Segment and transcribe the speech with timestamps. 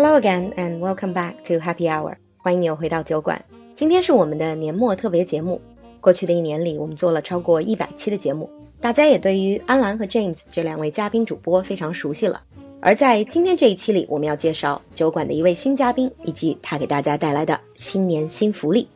[0.00, 2.14] Hello again and welcome back to Happy Hour。
[2.36, 3.44] 欢迎你又回到酒馆。
[3.74, 5.60] 今天是我们的年末特别节目。
[6.00, 8.48] 过去的一年里，我们做了超过一百期的节目，
[8.80, 12.40] 大家也对于安兰和 James 这两位嘉宾主播非常熟悉了。
[12.80, 18.86] 而在今天这一期里，我们要介绍酒馆的一位新嘉宾，以及他给大家带来的新年新福利。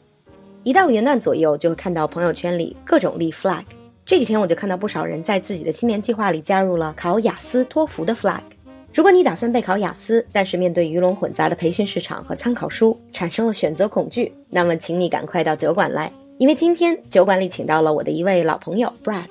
[0.62, 3.64] 一到元旦左右，就会看到朋友圈里各种立 flag。
[4.06, 8.42] 这几天我就看到不少人在自己的新年计划里加入了考雅思、托福的 flag。
[8.94, 19.24] 如果你打算备考雅思，但是面对鱼龙混杂的培训市场和参考书产生了选择恐惧，那么请你赶快到酒馆来，因为今天酒馆里请到了我的一位老朋友 Brad。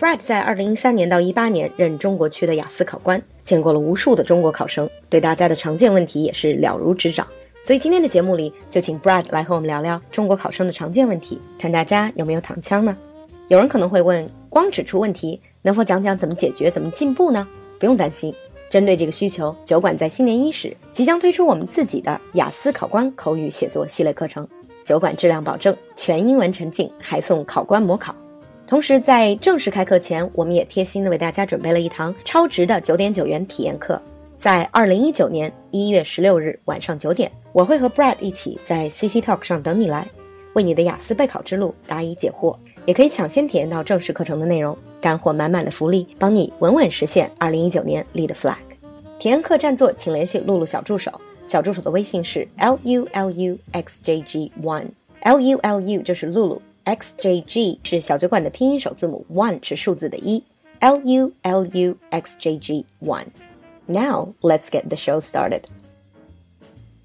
[0.00, 7.24] Brad 在二零一三年到一八年任中国区的雅思考官，见过了无数的中国考生，对大家的常见问题也是了如指掌。
[7.62, 12.96] 所以今天的节目里就请 Brad 来和我们聊聊中国考生的常见问题，看大家有没有躺枪呢？
[13.46, 17.46] 有人可能会问，光指出问题，能否讲讲怎么解决、怎么进步呢？
[17.78, 18.34] 不用担心。
[18.70, 24.46] 针对这个需求，酒馆在新年伊始即将推出我们自己的雅思考官口语写作系列课程。
[24.84, 28.14] 酒馆质量保证，全英文沉浸，还送考官模考。
[28.66, 34.00] 同时，在正式开课前，我们也贴心的为大家准备了一堂超值的九点九元体验课。
[34.36, 40.06] 在二零一九年一月十六日晚上九点，我会和 Brad 一起在 CC Talk 上等你来，
[40.54, 42.56] 为你的雅思备考之路答疑解惑。
[42.85, 48.55] 也可以抢先体验到正式课程的内容，干货满满的福利，帮你稳稳实现二零一九年立的 flag。
[49.19, 51.11] 体验课占座，请联系露露小助手，
[51.45, 59.59] 小助手的微信是 l u l u x j g one，l u l u 就是露露，x j g 是小酒馆的拼音首字母，one
[59.61, 60.41] 是数字的一，
[60.79, 65.63] l u l u x j g one。Now let's get the show started.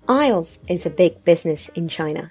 [0.06, 2.30] IELTS is a big business in China.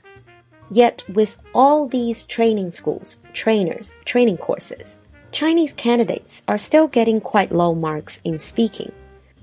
[0.69, 4.97] Yet, with all these training schools, trainers, training courses,
[5.31, 8.89] Chinese candidates are still getting quite low marks in speaking.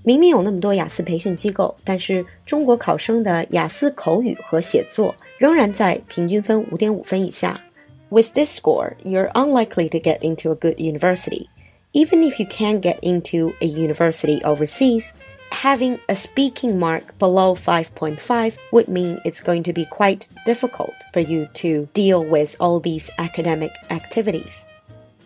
[0.02, 7.60] 明明有那么多雅思培训机构，但是中国考生的雅思口语和写作仍然在平均分五点五分以下。
[8.08, 11.46] With this score, you're unlikely to get into a good university.
[11.92, 15.12] Even if you can get into a university overseas,
[15.50, 21.20] having a speaking mark below 5.5 would mean it's going to be quite difficult for
[21.20, 24.64] you to deal with all these academic activities.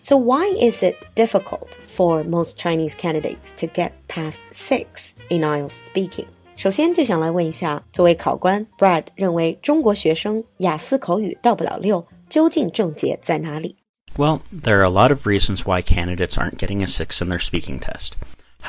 [0.01, 5.73] So, why is it difficult for most Chinese candidates to get past six in IELTS
[5.91, 6.27] speaking?
[6.57, 13.77] 首先就想来问一下，作为考官，Brad 认为中国学生雅思口语到不了六，究竟症结在哪里？
[14.17, 17.81] Well, there are a lot of reasons why candidates aren't getting a six in their speaking
[17.81, 18.13] test.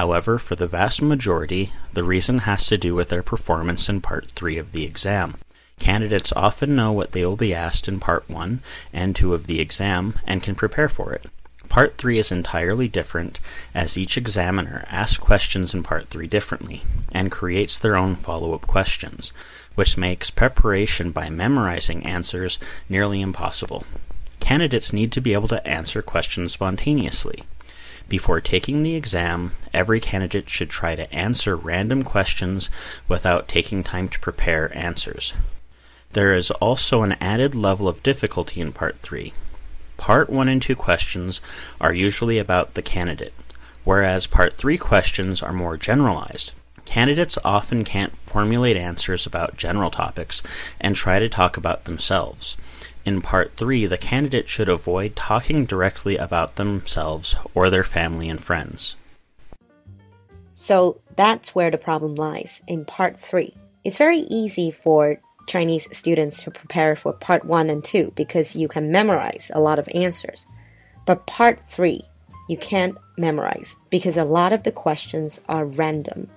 [0.00, 4.30] However, for the vast majority, the reason has to do with their performance in Part
[4.30, 5.34] 3 of the exam.
[5.78, 8.62] Candidates often know what they will be asked in Part 1
[8.94, 11.26] and 2 of the exam and can prepare for it.
[11.68, 13.40] Part 3 is entirely different,
[13.74, 18.66] as each examiner asks questions in Part 3 differently and creates their own follow up
[18.66, 19.34] questions,
[19.74, 22.58] which makes preparation by memorizing answers
[22.88, 23.84] nearly impossible.
[24.40, 27.42] Candidates need to be able to answer questions spontaneously.
[28.10, 32.68] Before taking the exam, every candidate should try to answer random questions
[33.06, 35.32] without taking time to prepare answers.
[36.12, 39.32] There is also an added level of difficulty in Part 3.
[39.96, 41.40] Part 1 and 2 questions
[41.80, 43.32] are usually about the candidate,
[43.84, 46.50] whereas Part 3 questions are more generalized.
[46.84, 50.42] Candidates often can't formulate answers about general topics
[50.80, 52.56] and try to talk about themselves.
[53.05, 58.41] In part 3, the candidate should avoid talking directly about themselves or their family and
[58.41, 58.95] friends.
[60.53, 63.53] So that's where the problem lies in part 3.
[63.83, 65.17] It's very easy for
[65.47, 69.77] Chinese students to prepare for part 1 and 2 because you can memorize a lot
[69.77, 70.47] of answers.
[71.05, 72.01] But part 3,
[72.49, 76.27] you can't memorize because a lot of the questions are random.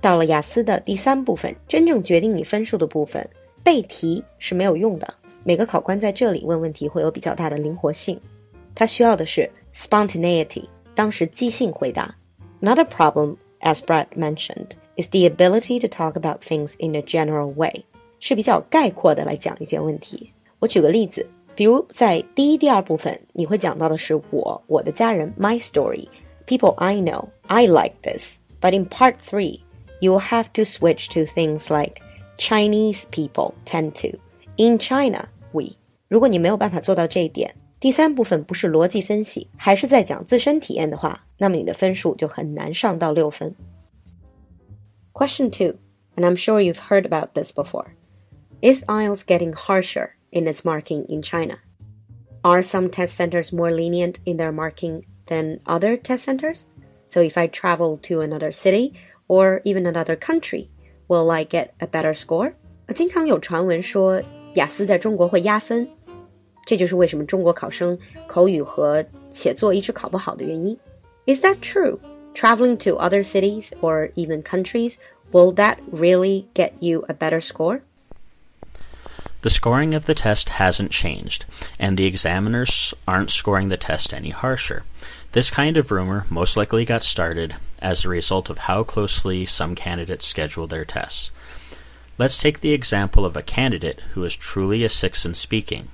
[0.00, 3.28] 到了雅思的第三部分，真正决定你分数的部分，
[3.62, 5.14] 背题是没有用的。
[5.44, 8.18] 每个考官在这里问问题会有比较大的灵活性，
[8.74, 12.14] 他需要的是 spontaneity，当时即兴回答。
[12.60, 17.84] Another problem, as Brad mentioned, is the ability to talk about things in a general way，
[18.20, 20.32] 是比较概括的来讲一件问题。
[20.58, 28.38] 我举个例子，比如在第一、第二部分，你会讲到的是我、我的家人，my story，people I know, I like this.
[28.60, 29.60] But in part three,
[30.00, 32.02] you will have to switch to things like
[32.38, 34.18] Chinese people tend to.
[34.56, 35.76] In China, we。
[36.08, 43.54] 如果你没有办法做到这一点，第三部分不是逻辑分析，还是在讲自身体验的话，那么你的分数就很难上到六分。
[45.12, 45.78] Question two,
[46.16, 47.88] and I'm sure you've heard about this before.
[48.60, 51.58] Is IELTS getting harsher in its marking in China?
[52.42, 56.66] Are some test centers more lenient in their marking than other test centers?
[57.08, 58.94] So if I travel to another city
[59.28, 60.68] or even another country,
[61.08, 62.52] will I get a better score？
[62.94, 64.22] 经常有传闻说
[64.54, 65.88] 雅思在中国会压分，
[66.64, 70.76] 这就是为什么中国考生口语和写作一直考不好的原因。
[71.26, 71.98] Is that true?
[72.34, 74.94] Traveling to other cities or even countries,
[75.32, 77.80] will that really get you a better score?
[79.40, 81.44] The scoring of the test hasn't changed,
[81.78, 84.82] and the examiners aren't scoring the test any harsher.
[85.32, 89.74] This kind of rumor most likely got started as a result of how closely some
[89.74, 91.30] candidates schedule their tests.
[92.17, 95.87] Let's take the example of a candidate who is truly a 6 in speaking.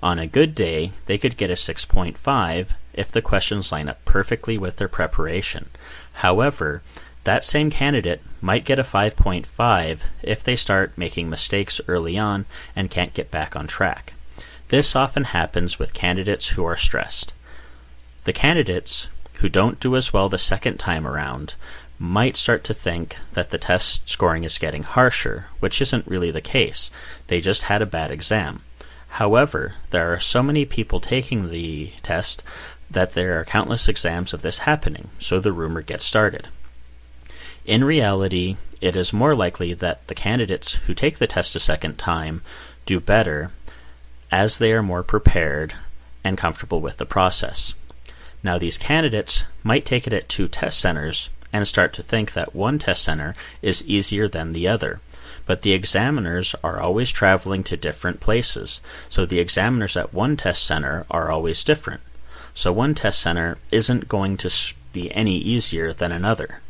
[0.00, 4.56] On a good day, they could get a 6.5 if the questions line up perfectly
[4.56, 5.68] with their preparation.
[6.14, 6.82] However,
[7.24, 12.44] that same candidate might get a 5.5 if they start making mistakes early on
[12.76, 14.14] and can't get back on track.
[14.68, 17.32] This often happens with candidates who are stressed.
[18.22, 19.08] The candidates
[19.40, 21.54] who don't do as well the second time around
[21.98, 26.40] might start to think that the test scoring is getting harsher, which isn't really the
[26.40, 26.90] case.
[27.28, 28.62] They just had a bad exam.
[29.08, 32.42] However, there are so many people taking the test
[32.90, 36.48] that there are countless exams of this happening, so the rumor gets started.
[37.64, 41.98] In reality, it is more likely that the candidates who take the test a second
[41.98, 42.42] time
[42.84, 43.50] do better
[44.30, 45.74] as they are more prepared
[46.22, 47.74] and comfortable with the process.
[48.42, 52.54] Now, these candidates might take it at two test centers and start to think that
[52.54, 55.00] one test center is easier than the other.
[55.46, 60.64] But the examiners are always traveling to different places, so the examiners at one test
[60.64, 62.00] center are always different.
[62.54, 64.50] So one test center isn't going to
[64.92, 66.60] be any easier than another.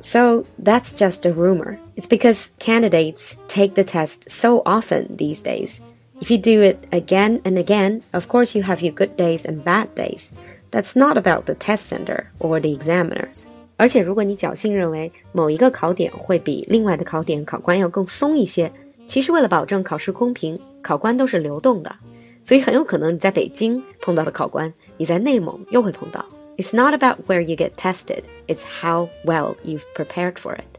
[0.00, 1.80] So that's just a rumor.
[1.96, 5.80] It's because candidates take the test so often these days.
[6.20, 9.64] If you do it again and again, of course you have your good days and
[9.64, 10.32] bad days
[10.73, 13.43] That's not about the test center or the examiners.
[13.77, 18.71] 而且，如果你侥幸认为某一个考点会比另外的考点考官要更松一些，
[19.07, 21.95] 其实为了保证考试公平，考官都是流动的，
[22.43, 26.25] 所以很有可能你在北京碰到的考官，你在内蒙又会碰到。
[26.57, 30.77] It's not about where you get tested; it's how well you've prepared for it.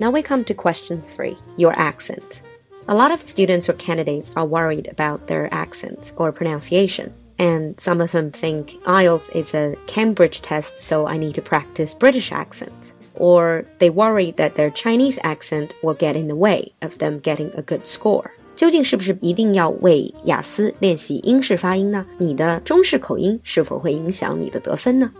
[0.00, 2.40] Now we come to question three: your accent.
[2.86, 8.00] A lot of students or candidates are worried about their accent or pronunciation and some
[8.00, 12.92] of them think IELTS is a Cambridge test, so I need to practice British accent.
[13.14, 17.50] Or they worry that their Chinese accent will get in the way of them getting
[17.56, 18.30] a good score.
[18.56, 22.06] 究竟是不是一定要为雅思练习英式发音呢？
[22.18, 25.12] 你的中式口音是否会影响你的得分呢？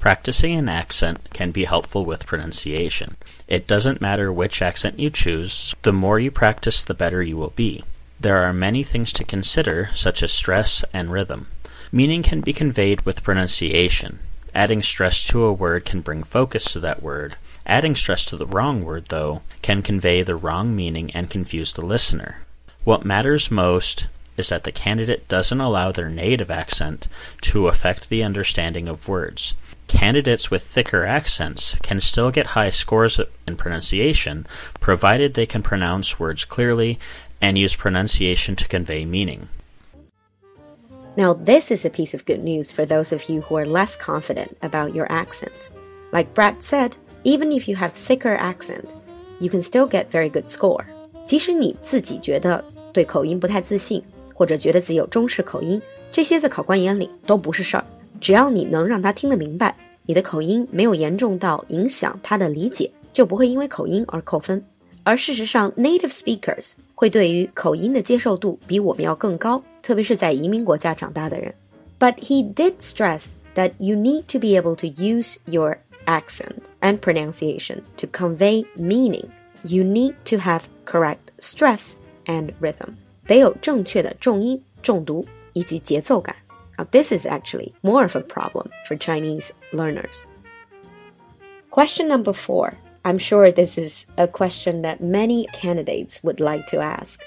[0.00, 3.10] Practicing an accent can be helpful with pronunciation.
[3.46, 7.52] It doesn't matter which accent you choose, the more you practice, the better you will
[7.54, 7.84] be.
[8.19, 11.47] There are many things to consider, such as stress and rhythm.
[11.91, 14.19] Meaning can be conveyed with pronunciation.
[14.55, 17.35] Adding stress to a word can bring focus to that word.
[17.67, 21.85] Adding stress to the wrong word, though, can convey the wrong meaning and confuse the
[21.85, 22.39] listener.
[22.83, 27.07] What matters most is that the candidate doesn't allow their native accent
[27.41, 29.53] to affect the understanding of words.
[29.87, 34.45] Candidates with thicker accents can still get high scores in pronunciation,
[34.79, 36.99] provided they can pronounce words clearly
[37.40, 39.48] and use pronunciation to convey meaning.
[41.16, 43.96] Now, this is a piece of good news for those of you who are less
[43.96, 45.52] confident about your accent.
[46.10, 46.92] Like Brad said,
[47.24, 48.94] even if you have thicker accent,
[49.38, 50.84] you can still get very good score.
[51.26, 54.02] 即使你自己觉得对口音不太自信，
[54.34, 57.84] 或者觉得自己有中式口音，这些在考官眼里都不是事儿。
[58.20, 59.76] 只要你能让他听得明白，
[60.06, 64.64] 你的口音没有严重到影响他的理解，就不会因为口音而扣分。
[65.06, 71.52] 而事实上，native speakers 会对于口音的接受度比我们要更高，特别是在移民国家长大的人。
[71.98, 77.82] But he did stress that you need to be able to use your accent and pronunciation
[77.96, 79.26] to convey meaning.
[79.64, 81.92] You need to have correct stress
[82.26, 82.94] and rhythm.
[83.26, 86.34] 得有正确的重音、重读以及节奏感。
[86.76, 90.22] Now, this is actually more of a problem for Chinese learners.
[91.70, 92.72] Question number four.
[93.06, 97.20] I'm sure this is a question that many candidates would like to ask.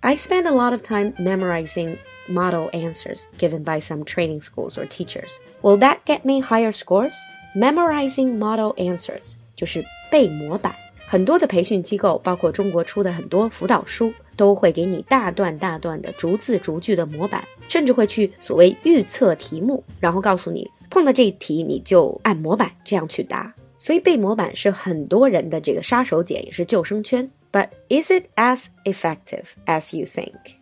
[0.00, 1.96] I spend a lot of time memorizing
[2.28, 5.38] model answers given by some training schools or teachers.
[5.62, 7.14] Will that get me higher scores?
[7.54, 10.74] Memorizing model answers 就是背模板。
[11.06, 23.54] 很多的培训机构，包括中国出的很多辅导书，都会给你大段大段的逐字逐句的模板，甚至会去所谓预测题目，然后告诉你碰到这一题你就按模板这样去答。
[23.76, 27.28] 所以背模板是很多人的这个杀手锏，也是救生圈。
[27.50, 30.56] But is it as effective as you think?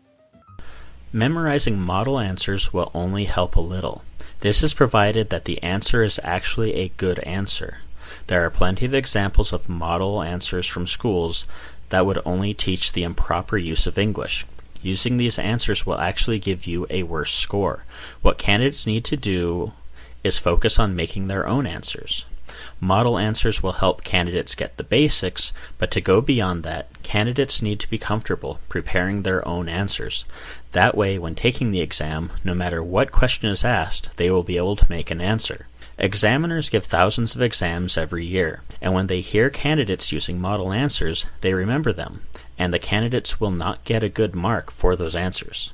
[1.13, 4.03] Memorizing model answers will only help a little.
[4.41, 7.79] This is provided that the answer is actually a good answer.
[8.27, 11.47] There are plenty of examples of model answers from schools
[11.91, 14.47] that would only teach the improper use of English.
[14.83, 17.85] Using these answers will actually give you a worse score.
[18.23, 19.73] What candidates need to do
[20.25, 22.25] is focus on making their own answers.
[22.80, 27.80] Model answers will help candidates get the basics, but to go beyond that, candidates need
[27.80, 30.26] to be comfortable preparing their own answers.
[30.72, 34.58] That way, when taking the exam, no matter what question is asked, they will be
[34.58, 35.68] able to make an answer.
[35.98, 41.26] Examiners give thousands of exams every year, and when they hear candidates using model answers,
[41.42, 42.22] they remember them,
[42.58, 45.72] and the candidates will not get a good mark for those answers.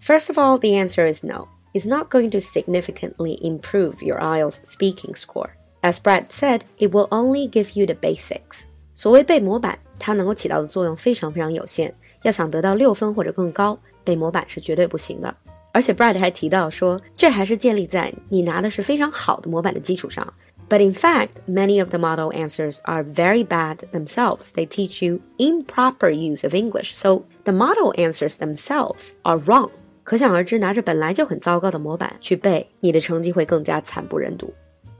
[0.00, 1.48] First of all, the answer is no.
[1.74, 5.55] It's not going to significantly improve your IELTS speaking score.
[5.85, 8.65] As Brad said, it will only give you the basics.
[8.93, 11.93] 所谓背模板，它能够起到的作用非常非常有限。
[12.23, 15.35] 要想得到六分或者更高，背模板是绝对不行的。
[15.71, 20.33] 而且 Brad 还提到说，这还是建立在你拿的是非常好的模板的基础上。
[20.69, 24.51] But in fact, many of the model answers are very bad themselves.
[24.53, 26.93] They teach you improper use of English.
[26.93, 29.71] So the model answers themselves are wrong.
[30.03, 34.53] 可想而知，拿着本来就很糟糕的模板去背，你的成绩会更加惨不忍睹。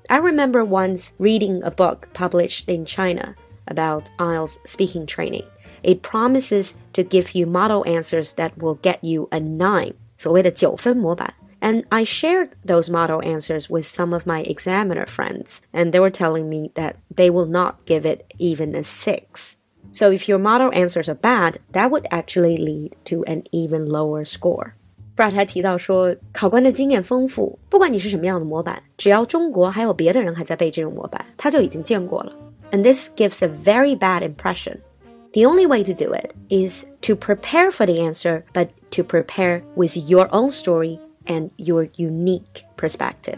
[0.10, 3.36] I remember once reading a book published in China
[3.68, 5.46] about IELTS speaking training.
[5.84, 11.34] It promises to give you model answers that will get you a nine, 所谓的九分模板.
[11.62, 16.10] And I shared those model answers with some of my examiner friends, and they were
[16.10, 19.58] telling me that they will not give it even a six.
[19.92, 24.26] So if your model answers are bad, that would actually lead to an even lower
[24.26, 24.76] score.
[25.16, 32.34] Brad 还提到说，考官的经验丰富，不管你是什么样的模板，只要中国还有别的人还在背这种模板，他就已经见过了。
[32.72, 34.78] And this gives a very bad impression.
[35.34, 39.62] The only way to do it is to prepare for the answer, but to prepare
[39.76, 43.38] with your own story and your unique perspective.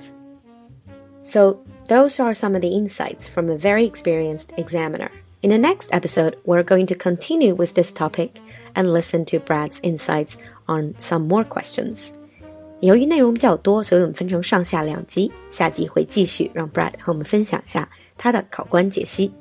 [1.22, 1.57] So,
[1.88, 5.10] those are some of the insights from a very experienced examiner.
[5.41, 8.39] In the next episode, we're going to continue with this topic
[8.77, 10.36] and listen to Brad's insights
[10.67, 12.07] on some more questions.
[12.81, 15.31] 由于内容比较多，所以我们分成上下两集。
[15.50, 19.31] 下集会继续让 Brad 和我们分享一下他的考官解析。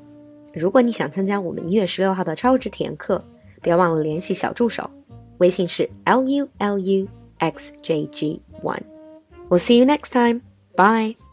[0.55, 3.25] 如果你想参加我们一月十六号的超值体验课，
[3.61, 4.89] 不要忘了联系小助手，
[5.39, 10.43] 微信是 l u l u x j g one。We'll see you next time.
[10.77, 11.26] Bye.